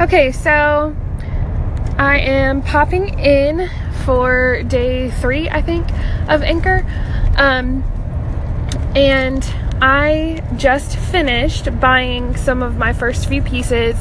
[0.00, 0.96] Okay, so
[1.98, 3.68] I am popping in
[4.06, 5.86] for day three, I think,
[6.26, 6.86] of Anchor.
[7.36, 7.84] Um,
[8.96, 9.44] and
[9.82, 13.94] I just finished buying some of my first few pieces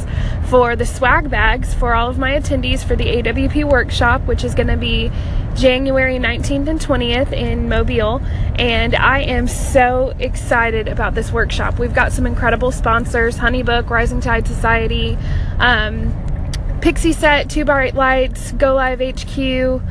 [0.48, 4.56] for the swag bags for all of my attendees for the AWP workshop, which is
[4.56, 5.12] going to be
[5.54, 8.22] January 19th and 20th in Mobile.
[8.60, 11.80] And I am so excited about this workshop.
[11.80, 15.18] We've got some incredible sponsors Honeybook, Rising Tide Society,
[15.60, 16.12] um,
[16.82, 19.82] Pixieset, Two Bright Lights, Go Live HQ.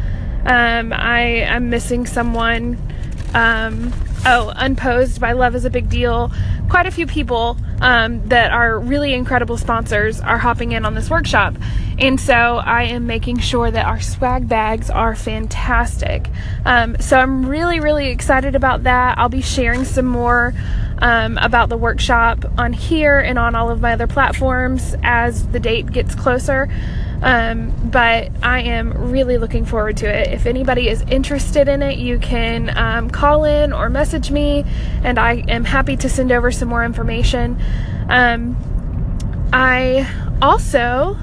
[0.44, 2.76] Um, I am missing someone.
[3.34, 3.92] Um,
[4.24, 6.30] oh, Unposed by Love is a Big Deal.
[6.68, 11.10] Quite a few people um, that are really incredible sponsors are hopping in on this
[11.10, 11.54] workshop.
[11.98, 16.28] And so I am making sure that our swag bags are fantastic.
[16.64, 19.18] Um, so I'm really, really excited about that.
[19.18, 20.54] I'll be sharing some more
[20.98, 25.60] um, about the workshop on here and on all of my other platforms as the
[25.60, 26.68] date gets closer.
[27.20, 30.28] Um, but I am really looking forward to it.
[30.28, 34.64] If anybody is interested in it, you can um, call in or message me,
[35.02, 37.60] and I am happy to send over some more information.
[38.08, 38.56] Um,
[39.52, 40.08] I
[40.40, 41.18] also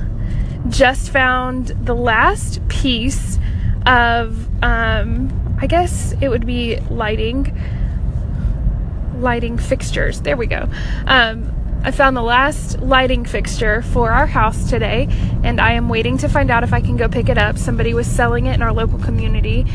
[0.68, 3.40] just found the last piece
[3.86, 7.58] of, um, I guess it would be lighting,
[9.20, 10.22] lighting fixtures.
[10.22, 10.70] There we go.
[11.06, 11.52] Um,
[11.84, 15.08] I found the last lighting fixture for our house today,
[15.44, 17.60] and I am waiting to find out if I can go pick it up.
[17.60, 19.68] Somebody was selling it in our local community,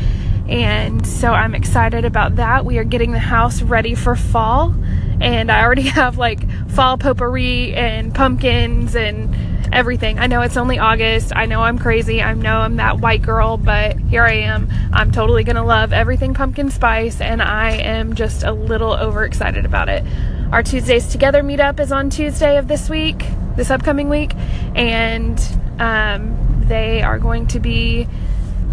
[0.49, 2.65] and so I'm excited about that.
[2.65, 4.75] We are getting the house ready for fall,
[5.21, 9.33] and I already have like fall potpourri and pumpkins and
[9.71, 10.19] everything.
[10.19, 11.31] I know it's only August.
[11.35, 12.21] I know I'm crazy.
[12.21, 14.69] I know I'm that white girl, but here I am.
[14.93, 19.65] I'm totally going to love everything pumpkin spice, and I am just a little overexcited
[19.65, 20.03] about it.
[20.51, 24.33] Our Tuesdays Together meetup is on Tuesday of this week, this upcoming week,
[24.75, 25.39] and
[25.79, 28.07] um, they are going to be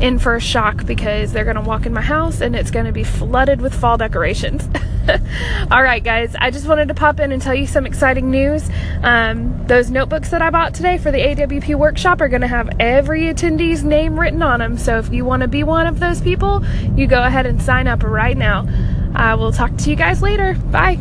[0.01, 2.87] in for a shock because they're going to walk in my house and it's going
[2.87, 4.69] to be flooded with fall decorations.
[5.71, 8.69] All right, guys, I just wanted to pop in and tell you some exciting news.
[9.03, 12.71] Um, those notebooks that I bought today for the AWP workshop are going to have
[12.79, 14.77] every attendee's name written on them.
[14.77, 16.65] So if you want to be one of those people,
[16.97, 18.67] you go ahead and sign up right now.
[19.15, 20.55] I will talk to you guys later.
[20.55, 20.99] Bye.